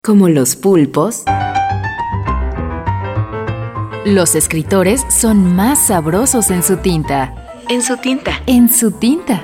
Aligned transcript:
Como 0.00 0.28
los 0.28 0.54
pulpos, 0.54 1.24
los 4.06 4.36
escritores 4.36 5.04
son 5.10 5.56
más 5.56 5.88
sabrosos 5.88 6.50
en 6.50 6.62
su 6.62 6.76
tinta. 6.76 7.62
En 7.68 7.82
su 7.82 7.96
tinta. 7.96 8.40
En 8.46 8.72
su 8.72 8.92
tinta. 8.92 9.42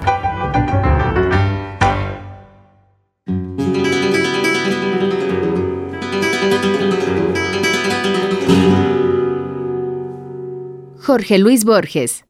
Jorge 11.02 11.38
Luis 11.38 11.64
Borges. 11.64 12.24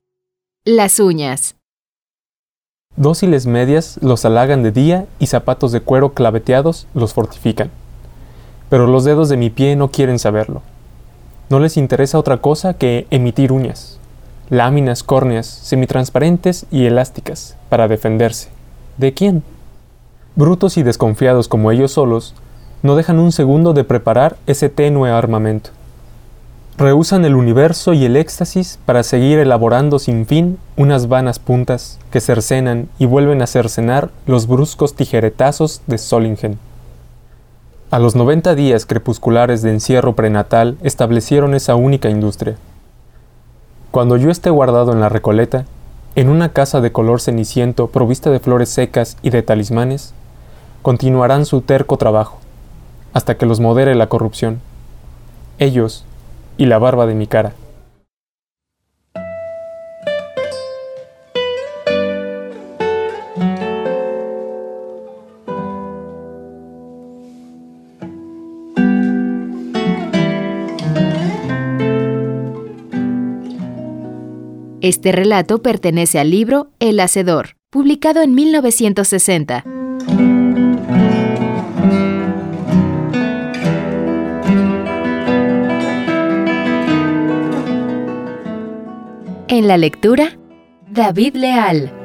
Las 0.65 0.99
uñas. 0.99 1.57
Dóciles 2.97 3.45
medias 3.47 3.99
los 4.01 4.25
halagan 4.25 4.63
de 4.63 4.73
día 4.73 5.07
y 5.19 5.27
zapatos 5.27 5.73
de 5.73 5.81
cuero 5.81 6.15
claveteados 6.15 6.87
los 6.95 7.13
fortifican. 7.13 7.71
Pero 8.69 8.87
los 8.87 9.05
dedos 9.05 9.29
de 9.29 9.37
mi 9.37 9.51
pie 9.51 9.77
no 9.77 9.91
quieren 9.91 10.19
saberlo. 10.19 10.63
No 11.51 11.61
les 11.61 11.77
interesa 11.77 12.19
otra 12.19 12.39
cosa 12.39 12.75
que 12.75 13.07
emitir 13.11 13.53
uñas, 13.53 13.99
láminas 14.51 15.03
córneas 15.03 15.47
semitransparentes 15.47 16.67
y 16.71 16.87
elásticas 16.87 17.57
para 17.69 17.89
defenderse. 17.89 18.49
¿De 18.97 19.13
quién? 19.13 19.43
Brutos 20.37 20.77
y 20.79 20.83
desconfiados 20.83 21.49
como 21.49 21.71
ellos 21.71 21.93
solos, 21.93 22.35
no 22.83 22.97
dejan 22.97 23.19
un 23.19 23.33
segundo 23.33 23.73
de 23.73 23.85
preparar 23.85 24.37
ese 24.47 24.69
tenue 24.69 25.11
armamento. 25.11 25.71
Rehusan 26.77 27.25
el 27.25 27.37
universo 27.37 27.93
y 27.93 28.05
el 28.05 28.17
éxtasis 28.17 28.81
para 28.85 29.05
seguir 29.05 29.39
elaborando 29.39 29.99
sin 29.99 30.27
fin 30.27 30.59
unas 30.77 31.09
vanas 31.09 31.39
puntas 31.39 32.01
que 32.11 32.21
cercenan 32.21 32.89
y 32.99 33.07
vuelven 33.07 33.43
a 33.43 33.47
cercenar 33.47 34.11
los 34.27 34.49
bruscos 34.49 34.95
tijeretazos 34.95 35.83
de 35.87 35.99
Solingen. 35.99 36.59
A 37.95 38.01
los 38.01 38.17
90 38.17 38.57
días 38.57 38.87
crepusculares 38.87 39.63
de 39.63 39.71
encierro 39.71 40.17
prenatal 40.17 40.77
establecieron 40.83 41.55
esa 41.55 41.77
única 41.77 42.11
industria. 42.11 42.57
Cuando 43.93 44.17
yo 44.17 44.33
esté 44.33 44.51
guardado 44.51 44.91
en 44.91 44.99
la 44.99 45.09
Recoleta, 45.09 45.65
en 46.17 46.29
una 46.29 46.49
casa 46.49 46.81
de 46.81 46.91
color 46.91 47.21
ceniciento 47.21 47.87
provista 47.87 48.31
de 48.31 48.41
flores 48.41 48.69
secas 48.69 49.17
y 49.23 49.31
de 49.31 49.45
talismanes, 49.45 50.13
continuarán 50.83 51.47
su 51.47 51.61
terco 51.61 51.97
trabajo, 51.97 52.41
hasta 53.13 53.37
que 53.37 53.47
los 53.47 53.61
modere 53.61 53.95
la 53.95 54.09
corrupción. 54.09 54.61
Ellos 55.61 56.05
y 56.57 56.67
la 56.67 56.81
barba 56.81 57.07
de 57.07 57.15
mi 57.15 57.29
cara. 57.29 57.53
Este 74.85 75.13
relato 75.13 75.63
pertenece 75.63 76.19
al 76.19 76.31
libro 76.31 76.69
El 76.79 77.01
Hacedor, 77.01 77.57
publicado 77.71 78.21
en 78.21 78.35
1960. 78.35 79.65
En 89.49 89.69
la 89.69 89.79
lectura, 89.79 90.39
David 90.91 91.37
Leal. 91.37 92.04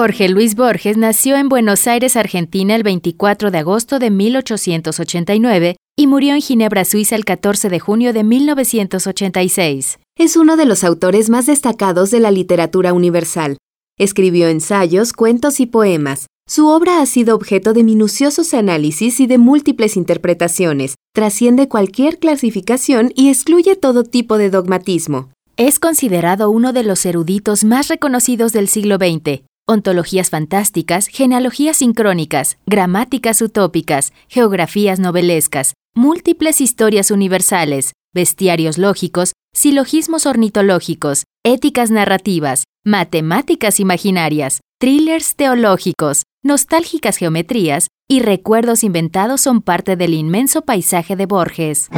Jorge 0.00 0.30
Luis 0.30 0.54
Borges 0.54 0.96
nació 0.96 1.36
en 1.36 1.50
Buenos 1.50 1.86
Aires, 1.86 2.16
Argentina, 2.16 2.74
el 2.74 2.82
24 2.82 3.50
de 3.50 3.58
agosto 3.58 3.98
de 3.98 4.08
1889 4.08 5.76
y 5.94 6.06
murió 6.06 6.32
en 6.32 6.40
Ginebra, 6.40 6.86
Suiza, 6.86 7.16
el 7.16 7.26
14 7.26 7.68
de 7.68 7.80
junio 7.80 8.14
de 8.14 8.24
1986. 8.24 9.98
Es 10.16 10.36
uno 10.36 10.56
de 10.56 10.64
los 10.64 10.84
autores 10.84 11.28
más 11.28 11.44
destacados 11.44 12.10
de 12.10 12.18
la 12.18 12.30
literatura 12.30 12.94
universal. 12.94 13.58
Escribió 13.98 14.48
ensayos, 14.48 15.12
cuentos 15.12 15.60
y 15.60 15.66
poemas. 15.66 16.28
Su 16.48 16.68
obra 16.68 17.02
ha 17.02 17.04
sido 17.04 17.36
objeto 17.36 17.74
de 17.74 17.84
minuciosos 17.84 18.54
análisis 18.54 19.20
y 19.20 19.26
de 19.26 19.36
múltiples 19.36 19.98
interpretaciones, 19.98 20.94
trasciende 21.14 21.68
cualquier 21.68 22.18
clasificación 22.18 23.12
y 23.14 23.28
excluye 23.28 23.76
todo 23.76 24.04
tipo 24.04 24.38
de 24.38 24.48
dogmatismo. 24.48 25.28
Es 25.58 25.78
considerado 25.78 26.48
uno 26.48 26.72
de 26.72 26.84
los 26.84 27.04
eruditos 27.04 27.64
más 27.64 27.88
reconocidos 27.88 28.54
del 28.54 28.66
siglo 28.66 28.96
XX, 28.96 29.42
ontologías 29.70 30.30
fantásticas, 30.30 31.06
genealogías 31.06 31.78
sincrónicas, 31.78 32.58
gramáticas 32.66 33.40
utópicas, 33.40 34.12
geografías 34.28 34.98
novelescas, 34.98 35.74
múltiples 35.94 36.60
historias 36.60 37.10
universales, 37.10 37.92
bestiarios 38.12 38.78
lógicos, 38.78 39.32
silogismos 39.54 40.26
ornitológicos, 40.26 41.24
éticas 41.44 41.90
narrativas, 41.90 42.64
matemáticas 42.84 43.80
imaginarias, 43.80 44.60
thrillers 44.80 45.36
teológicos, 45.36 46.24
nostálgicas 46.42 47.16
geometrías 47.16 47.88
y 48.08 48.20
recuerdos 48.20 48.82
inventados 48.82 49.40
son 49.40 49.62
parte 49.62 49.96
del 49.96 50.14
inmenso 50.14 50.62
paisaje 50.62 51.14
de 51.14 51.26
Borges. 51.26 51.88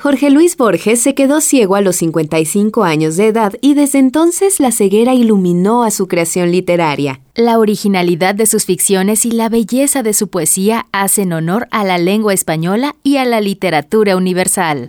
Jorge 0.00 0.30
Luis 0.30 0.56
Borges 0.56 1.02
se 1.02 1.14
quedó 1.14 1.42
ciego 1.42 1.74
a 1.74 1.82
los 1.82 1.96
55 1.96 2.84
años 2.84 3.18
de 3.18 3.26
edad 3.26 3.52
y 3.60 3.74
desde 3.74 3.98
entonces 3.98 4.58
la 4.58 4.72
ceguera 4.72 5.12
iluminó 5.12 5.84
a 5.84 5.90
su 5.90 6.08
creación 6.08 6.50
literaria. 6.50 7.20
La 7.34 7.58
originalidad 7.58 8.34
de 8.34 8.46
sus 8.46 8.64
ficciones 8.64 9.26
y 9.26 9.30
la 9.30 9.50
belleza 9.50 10.02
de 10.02 10.14
su 10.14 10.28
poesía 10.28 10.86
hacen 10.92 11.34
honor 11.34 11.68
a 11.70 11.84
la 11.84 11.98
lengua 11.98 12.32
española 12.32 12.96
y 13.02 13.18
a 13.18 13.26
la 13.26 13.42
literatura 13.42 14.16
universal. 14.16 14.88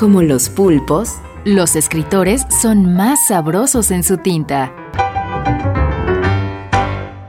Como 0.00 0.22
los 0.22 0.48
pulpos, 0.48 1.16
los 1.44 1.76
escritores 1.76 2.46
son 2.62 2.94
más 2.94 3.18
sabrosos 3.28 3.90
en 3.90 4.02
su 4.02 4.16
tinta. 4.16 4.74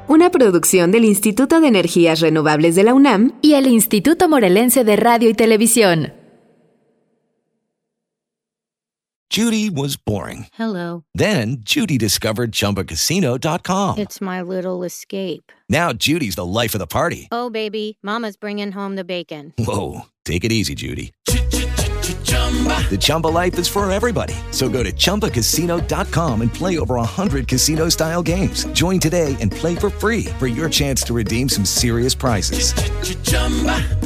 Una 0.07 0.29
producción 0.29 0.89
del 0.89 1.03
Instituto 1.03 1.59
de 1.59 1.67
Energías 1.67 2.21
Renovables 2.21 2.75
de 2.75 2.83
la 2.83 2.93
UNAM 2.93 3.33
y 3.41 3.55
el 3.55 3.67
Instituto 3.67 4.29
Morelense 4.29 4.85
de 4.85 4.95
Radio 4.95 5.29
y 5.29 5.33
Televisión. 5.33 6.13
Judy 9.29 9.69
was 9.69 9.97
boring. 9.97 10.47
Hello. 10.57 11.03
Then 11.13 11.57
Judy 11.65 11.97
discovered 11.97 12.53
chumbacasino.com. 12.53 13.97
It's 13.97 14.21
my 14.21 14.41
little 14.41 14.85
escape. 14.85 15.51
Now 15.69 15.91
Judy's 15.91 16.35
the 16.35 16.45
life 16.45 16.73
of 16.73 16.79
the 16.79 16.87
party. 16.87 17.27
Oh, 17.33 17.49
baby, 17.49 17.97
Mama's 18.01 18.37
bringing 18.37 18.71
home 18.71 18.95
the 18.95 19.03
bacon. 19.03 19.53
Whoa. 19.57 20.03
Take 20.23 20.43
it 20.43 20.51
easy, 20.51 20.75
Judy. 20.75 21.11
The 22.89 22.97
Chumba 22.99 23.27
life 23.27 23.57
is 23.57 23.69
for 23.69 23.89
everybody. 23.89 24.33
So 24.51 24.67
go 24.67 24.83
to 24.83 24.91
ChumbaCasino.com 24.91 26.41
and 26.41 26.53
play 26.53 26.77
over 26.77 26.95
100 26.95 27.47
casino 27.47 27.87
style 27.87 28.21
games. 28.21 28.65
Join 28.73 28.99
today 28.99 29.37
and 29.39 29.49
play 29.49 29.75
for 29.75 29.89
free 29.89 30.25
for 30.37 30.47
your 30.47 30.67
chance 30.67 31.01
to 31.03 31.13
redeem 31.13 31.47
some 31.47 31.63
serious 31.63 32.13
prizes. 32.13 32.73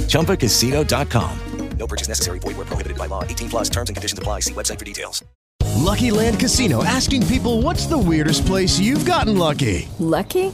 ChumbaCasino.com. 0.08 1.40
No 1.78 1.88
purchase 1.88 2.08
necessary. 2.08 2.40
Void 2.40 2.58
where 2.58 2.66
prohibited 2.66 2.98
by 2.98 3.08
law. 3.08 3.24
18 3.24 3.50
plus 3.50 3.70
terms 3.70 3.90
and 3.90 3.96
conditions 3.96 4.18
apply. 4.18 4.42
See 4.42 4.54
website 4.54 4.80
for 4.80 4.86
details. 4.86 5.24
Lucky 5.76 6.10
Land 6.10 6.40
Casino 6.40 6.84
asking 6.84 7.28
people 7.28 7.62
what's 7.62 7.86
the 7.86 7.98
weirdest 7.98 8.46
place 8.46 8.80
you've 8.80 9.06
gotten 9.06 9.38
lucky? 9.38 9.90
Lucky? 10.00 10.54